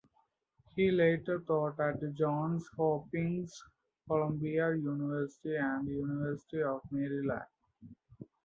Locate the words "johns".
2.15-2.67